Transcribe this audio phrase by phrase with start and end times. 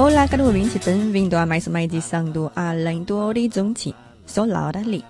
[0.00, 3.94] Olá, caro ouvinte, bem-vindo a mais uma edição do Além do Horizonte.
[4.24, 5.04] Sou Laura Lee.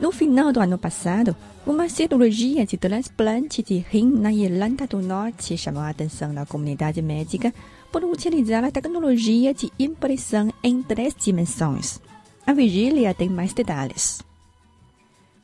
[0.00, 5.56] No final do ano passado, uma cirurgia de transplante de rim na Irlanda do Norte
[5.56, 7.54] chamou a atenção da comunidade médica
[7.92, 12.00] por utilizar a tecnologia de impressão em três dimensões.
[12.44, 14.22] A Vigília tem mais detalhes.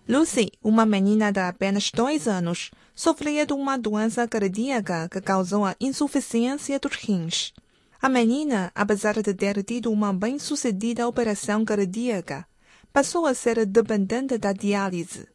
[0.09, 5.77] Lucy, uma menina de apenas dois anos, sofria de uma doença cardíaca que causou a
[5.81, 7.55] insuficiência dos rins.
[8.01, 12.47] A menina, apesar de ter tido uma bem-sucedida operação cardíaca,
[12.93, 15.27] passou a ser dependente da diálise.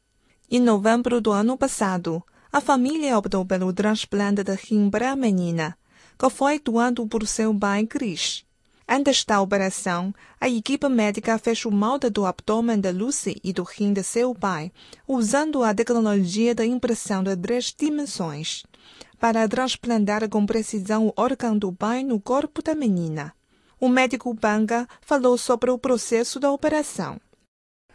[0.49, 5.77] Em novembro do ano passado, a família optou pelo transplante de rim para a menina,
[6.19, 8.45] que foi doado por seu pai Chris.
[8.87, 13.63] Antes da operação, a equipe médica fez o molde do abdômen de Lucy e do
[13.63, 14.71] rim de seu pai,
[15.07, 18.63] usando a tecnologia de impressão de três dimensões,
[19.21, 23.33] para transplantar com precisão o órgão do pai no corpo da menina.
[23.79, 27.21] O médico Banga falou sobre o processo da operação.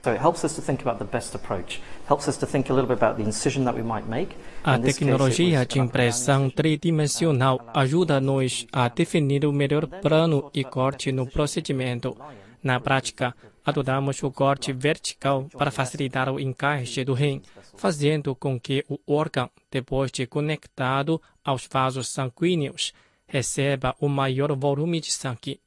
[0.04, 2.74] So it helps us to think about the best approach, helps us to think a
[2.74, 4.36] little bit about the incision that we might make.
[4.62, 10.48] A In this case, it tecnologia de impressão tridimensional ajuda-nos a definir o melhor plano
[10.54, 12.16] e corte no procedimento.
[12.62, 13.34] Na prática,
[13.66, 17.42] adotamos o corte vertical para facilitar o encaixe do rim,
[17.76, 22.94] fazendo com que o órgão, depois de conectado aos vasos sanguíneos,
[23.26, 25.60] receba o maior volume de sangue.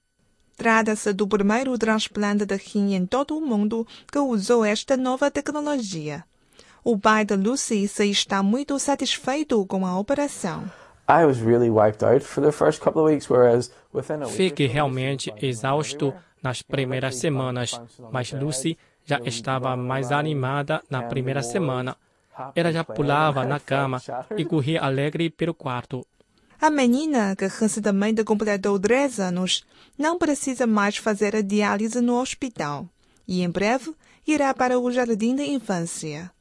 [0.56, 6.24] Trata-se do primeiro transplante de rim em todo o mundo que usou esta nova tecnologia.
[6.84, 10.72] O pai de Lucy se está muito satisfeito com a operação.
[14.30, 17.80] Fiquei realmente exausto nas primeiras semanas,
[18.12, 21.98] mas Lucy já estava mais animada na primeira semana.
[22.56, 24.02] Ela já pulava na cama
[24.38, 26.06] e corria alegre pelo quarto.
[26.62, 29.64] A menina, que recentemente completou 10 anos,
[29.98, 32.88] não precisa mais fazer a diálise no hospital
[33.28, 33.94] e em breve
[34.26, 36.32] irá para o jardim de infância.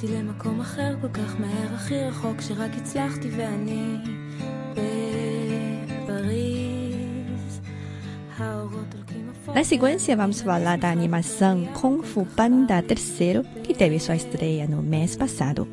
[0.00, 3.96] ברחתי למקום אחר כל כך מהר, הכי רחוק שרק הצלחתי ואני
[6.04, 6.40] בפריז.
[8.36, 9.54] האורות הולכים אפור.
[9.54, 14.82] Na sequência, vamos falar da animação Kung Fu Panda Terceiro, que teve sua estreia no
[14.82, 15.68] mês passado.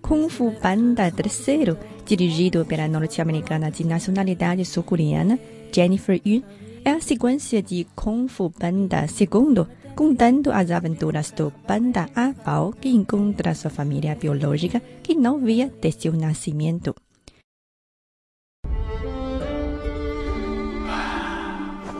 [0.00, 1.74] Kung Fu Panda Terceiro,
[2.06, 5.36] dirigido pela norte-americana de nacionalidade sul-coreana
[5.74, 6.42] Jennifer Yun,
[6.85, 12.73] é a sequência de Kung Fu Panda Segundo, contando as aventuras do Panda A Bao,
[12.73, 16.95] que encontra sua família biológica que não via desde o nascimento.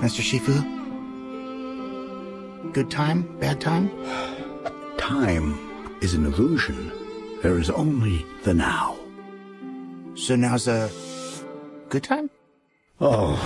[0.01, 0.21] Mr.
[0.21, 0.51] Shifu?
[2.73, 3.23] Good time?
[3.39, 3.89] Bad time?
[4.97, 5.55] Time
[6.01, 6.91] is an illusion.
[7.41, 8.95] There is only the now.
[10.15, 10.89] So now's a
[11.89, 12.29] good time?
[12.99, 13.39] Oh.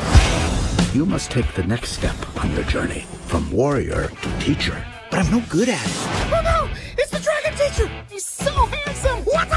[0.98, 4.84] You must take the next step on your journey from warrior to teacher.
[5.12, 5.98] But I'm no good at it.
[6.34, 6.60] Oh no!
[6.98, 7.88] It's the dragon teacher!
[8.10, 9.22] He's so handsome!
[9.30, 9.48] What?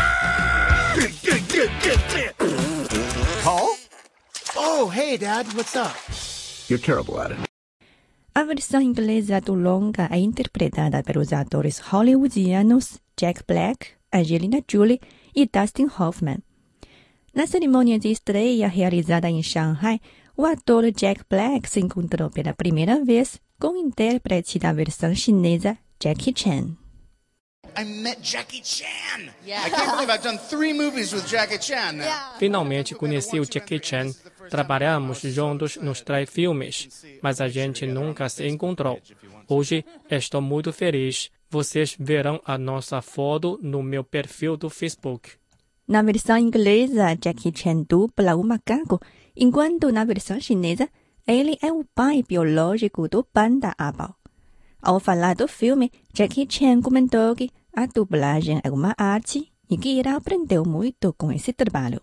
[3.43, 3.71] Paul?
[4.55, 5.47] Oh, hey, Dad.
[5.57, 5.97] What's up?
[6.69, 7.39] You're terrible at it.
[8.35, 15.01] A versão inglesa do longa é interpretada pelos atores hollywoodianos Jack Black, Angelina Jolie
[15.35, 16.43] e Dustin Hoffman.
[17.35, 20.01] Na cerimônia de estreia realizada em Shanghai,
[20.37, 25.77] o ator Jack Black se encontrou pela primeira vez com o intérprete da versão chinesa
[26.03, 26.77] Jackie Chan.
[27.77, 29.31] I met Jackie Chan.
[29.47, 32.39] I can't believe I've done three movies with Jackie Chan now.
[32.39, 34.13] Finalmente conheci o Jackie Chan.
[34.49, 36.89] Trabalhamos juntos nos três filmes,
[37.23, 38.99] mas a gente nunca se encontrou.
[39.49, 41.31] Hoje estou muito feliz.
[41.49, 45.33] Vocês verão a nossa foto no meu perfil do Facebook.
[45.87, 49.01] Na versão inglesa, Jackie Chan dubla o macaco,
[49.36, 50.90] enquanto na versão chinesa,
[51.28, 54.16] ele é o pai biológico do panda Abao.
[54.82, 59.90] Ao falar do filme, Jackie Chan comentou que a dublagem é uma arte e que
[60.00, 62.02] irá aprender muito com esse trabalho.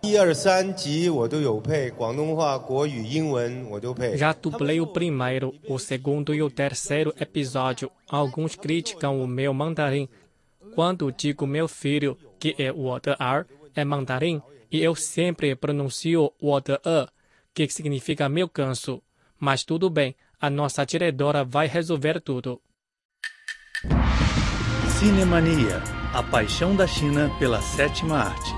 [0.00, 4.16] 一二三集我都有配，广东话、国语、英文我都配。
[4.16, 7.90] Já dublei o primeiro, o segundo e o terceiro episódio.
[8.08, 10.08] Alguns criticam o meu mandarim.
[10.76, 13.44] Quando digo meu filho, que é o de ar,
[13.74, 14.40] é mandarim,
[14.73, 17.07] e eu sempre pronuncio o e,
[17.53, 19.03] que significa meu canso.
[19.39, 22.59] Mas tudo bem, a nossa diretora vai resolver tudo.
[24.97, 28.51] Cinemania, a paixão da China pela sétima arte.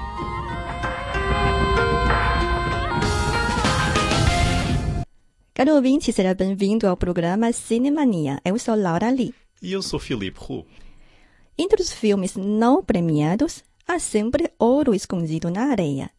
[5.54, 8.40] Caro ouvinte, seja bem-vindo ao programa Cinemania.
[8.46, 9.34] Eu sou Laura Lee.
[9.62, 10.66] E eu sou Felipe Hu.
[11.58, 16.10] Entre os filmes não premiados, há sempre ouro escondido na areia.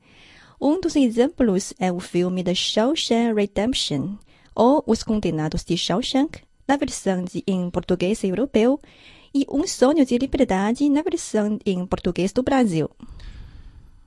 [0.60, 4.16] Um dos exemplos é o filme The Shawshank Redemption,
[4.54, 8.80] ou Os Condenados de Shawshank, na versão de, em português europeu,
[9.34, 12.90] e Um Sonho de Liberdade, na versão em português do Brasil.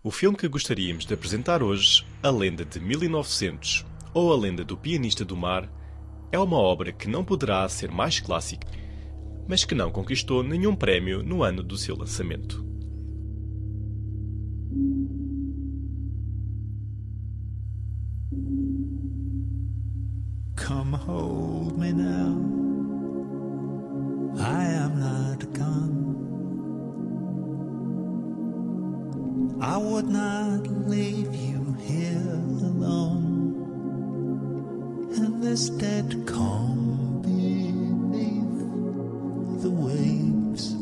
[0.02, 4.76] O filme que gostaríamos de apresentar hoje, A Lenda de 1900, ou A Lenda do
[4.76, 5.70] Pianista do Mar,
[6.32, 8.68] é uma obra que não poderá ser mais clássica,
[9.48, 12.69] mas que não conquistou nenhum prémio no ano do seu lançamento.
[20.70, 22.38] Come hold me now.
[24.40, 25.98] I am not gone.
[29.60, 32.36] I would not leave you here
[32.70, 33.56] alone
[35.18, 38.62] in this dead calm beneath
[39.64, 40.76] the waves.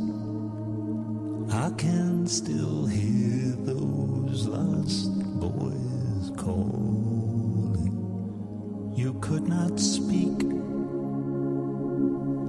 [1.49, 7.06] I can still hear those lost boys calling.
[9.19, 10.41] Could not speak.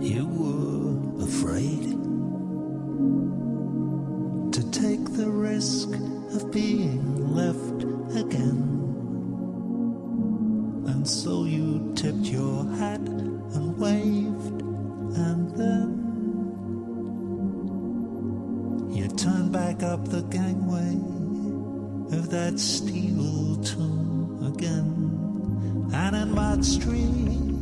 [0.00, 1.96] You were afraid
[4.52, 5.88] to take the risk
[6.34, 7.82] of being left
[8.16, 8.62] again.
[10.86, 14.62] And so you tipped your hat and waved,
[15.16, 15.88] and then
[18.94, 20.94] you turned back up the gangway
[22.16, 24.97] of that steel tomb again.
[25.92, 27.08] And in Mott Street.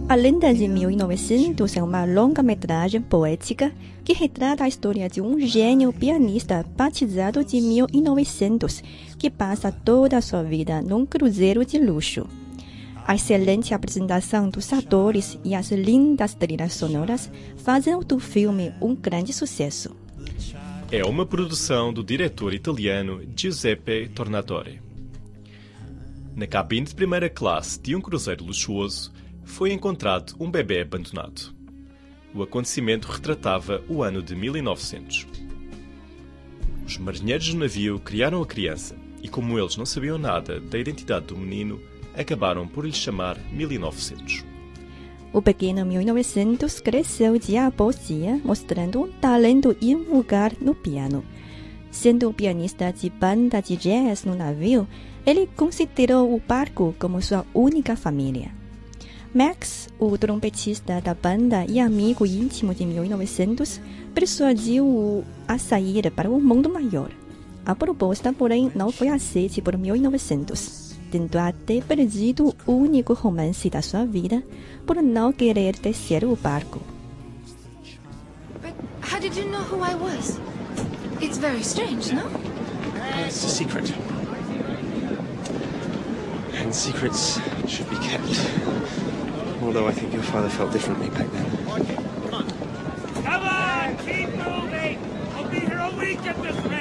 [0.08, 3.72] A Lenda de 1900 é uma longa-metragem poética
[4.04, 8.84] que retrata a história de um gênio pianista batizado de 1900
[9.18, 12.24] que passa toda a sua vida num cruzeiro de luxo.
[13.04, 19.32] A excelente apresentação dos atores e as lindas trilhas sonoras fazem do filme um grande
[19.32, 19.90] sucesso.
[20.92, 24.85] É uma produção do diretor italiano Giuseppe Tornatore.
[26.36, 29.10] Na cabine de primeira classe de um cruzeiro luxuoso,
[29.42, 31.54] foi encontrado um bebê abandonado.
[32.34, 35.26] O acontecimento retratava o ano de 1900.
[36.86, 41.24] Os marinheiros do navio criaram a criança e, como eles não sabiam nada da identidade
[41.24, 41.80] do menino,
[42.14, 44.44] acabaram por lhe chamar 1900.
[45.32, 51.24] O pequeno 1900 cresceu dia após dia, mostrando um talento invulgar no piano.
[51.90, 54.86] Sendo pianista de banda de jazz no navio,
[55.24, 58.50] ele considerou o barco como sua única família.
[59.34, 63.80] Max, o trompetista da banda e amigo íntimo de 1900,
[64.14, 67.10] persuadiu-o a sair para o mundo maior.
[67.64, 73.82] A proposta, porém, não foi aceita por 1900, tendo até perdido o único romance da
[73.82, 74.42] sua vida
[74.86, 76.80] por não querer descer o barco.
[81.18, 82.28] It's very strange, no?
[83.24, 83.90] It's a secret.
[86.54, 88.50] And secrets should be kept.
[89.62, 91.46] Although I think your father felt differently back then.
[93.24, 94.98] Come on, keep moving.
[95.34, 96.75] I'll be here a week at this rate.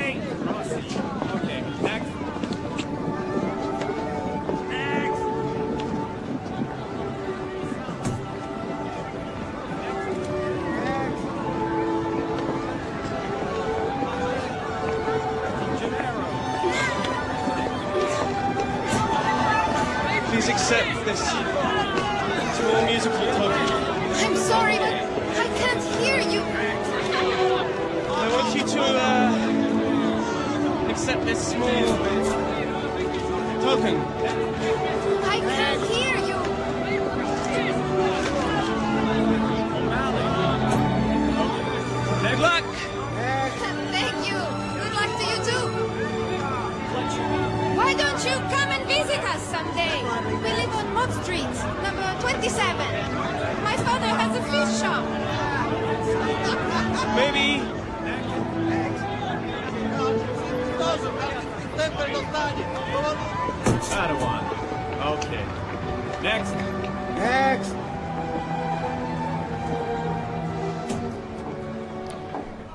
[20.45, 23.67] Please accept this small musical token.
[24.13, 24.93] I'm sorry, but
[25.37, 26.41] I can't hear you.
[28.13, 31.97] I want you to uh, accept this small
[33.59, 33.95] token.
[35.25, 36.04] I can't hear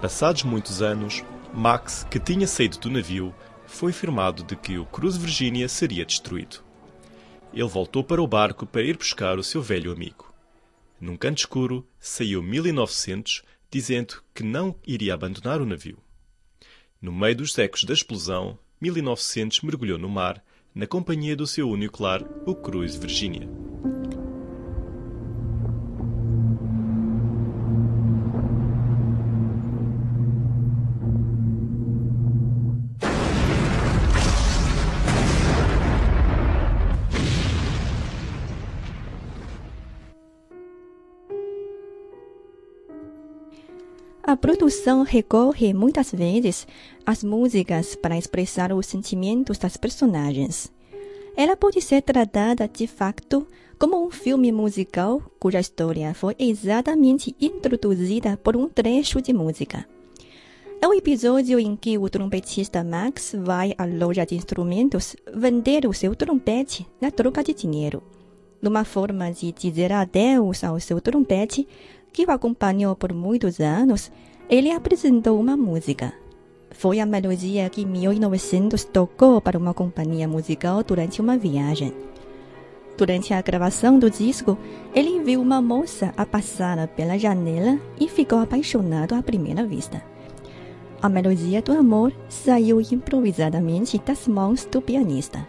[0.00, 3.34] Passados muitos anos, Max, que tinha saído do navio,
[3.66, 6.64] foi informado de que o Cruz Virginia seria destruído.
[7.52, 10.32] Ele voltou para o barco para ir buscar o seu velho amigo.
[10.98, 15.98] Num canto escuro, saiu 1900, dizendo que não iria abandonar o navio.
[17.00, 20.42] No meio dos ecos da explosão, 1900 mergulhou no mar,
[20.74, 23.59] na companhia do seu único lar, o Cruz Virginia.
[44.40, 46.66] Produção recorre muitas vezes
[47.04, 50.72] às músicas para expressar os sentimentos das personagens.
[51.36, 53.46] Ela pode ser tratada de facto
[53.78, 59.86] como um filme musical cuja história foi exatamente introduzida por um trecho de música.
[60.82, 65.92] É o episódio em que o trompetista Max vai à loja de instrumentos vender o
[65.92, 68.02] seu trompete na troca de dinheiro.
[68.62, 71.68] Numa forma de dizer adeus ao seu trompete,
[72.12, 74.10] que o acompanhou por muitos anos,
[74.50, 76.12] ele apresentou uma música.
[76.72, 81.94] Foi a melodia que 1900 tocou para uma companhia musical durante uma viagem.
[82.98, 84.58] Durante a gravação do disco,
[84.92, 90.02] ele viu uma moça a passar pela janela e ficou apaixonado à primeira vista.
[91.00, 95.46] A melodia do amor saiu improvisadamente das mãos do pianista.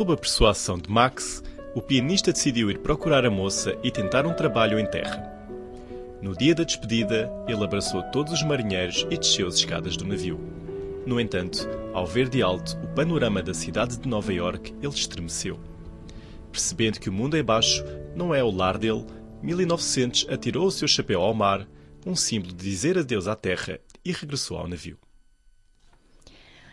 [0.00, 1.42] Sob a persuasão de Max,
[1.74, 5.46] o pianista decidiu ir procurar a moça e tentar um trabalho em terra.
[6.22, 10.40] No dia da despedida, ele abraçou todos os marinheiros e desceu as escadas do navio.
[11.04, 15.60] No entanto, ao ver de alto o panorama da cidade de Nova York, ele estremeceu.
[16.50, 17.84] Percebendo que o mundo embaixo
[18.16, 19.04] não é o lar dele,
[19.42, 21.68] 1900 atirou o seu chapéu ao mar,
[22.06, 24.96] um símbolo de dizer adeus à terra, e regressou ao navio.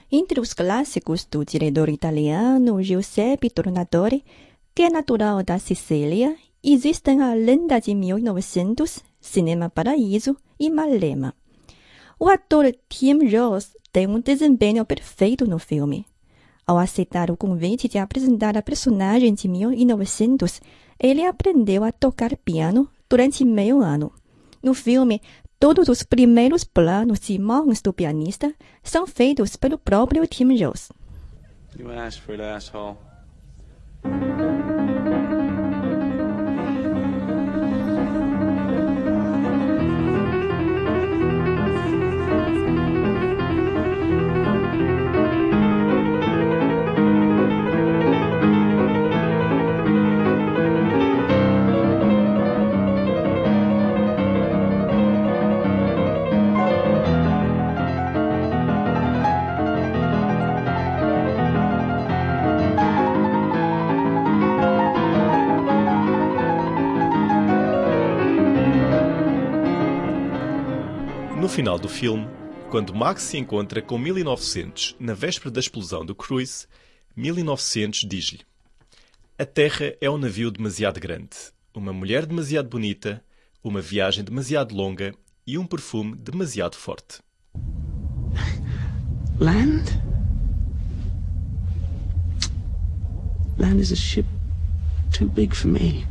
[0.10, 4.24] Entre os clássicos do diretor italiano Giuseppe Tornatore,
[4.74, 6.34] que é natural da Sicília,
[6.64, 11.34] existem A Lenda de 1900, Cinema Paraíso e Malema.
[12.18, 16.06] O ator Tim Rose tem um desempenho perfeito no filme.
[16.66, 20.62] Ao aceitar o convite de apresentar a personagem de 1900,
[20.98, 24.14] ele aprendeu a tocar piano durante meio ano.
[24.64, 25.22] No filme,
[25.60, 30.94] Todos os primeiros planos de mãos do pianista são feitos pelo próprio Tim Rose.
[31.76, 32.98] You asked for it, asshole.
[71.58, 72.28] Final do filme,
[72.70, 76.68] quando Max se encontra com 1900 na véspera da explosão do Cruise,
[77.16, 78.42] 1900 diz-lhe:
[79.40, 81.36] A Terra é um navio demasiado grande,
[81.74, 83.24] uma mulher demasiado bonita,
[83.64, 85.16] uma viagem demasiado longa
[85.48, 87.22] e um perfume demasiado forte.
[89.40, 90.00] Land?
[93.58, 94.28] Land is a ship
[95.12, 96.06] too big for me.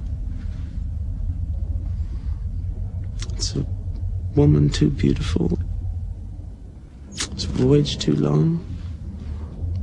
[3.32, 3.75] It's a
[4.36, 5.58] woman too beautiful.
[7.56, 8.64] Voyage too long.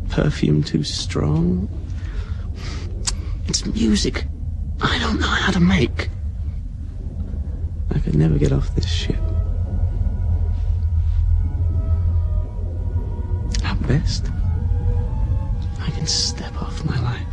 [0.09, 1.67] Perfume too strong.
[3.47, 4.25] It's music
[4.83, 6.09] I don't know how to make.
[7.95, 9.15] I could never get off this ship.
[13.63, 14.29] At best,
[15.79, 17.32] I can step off my life.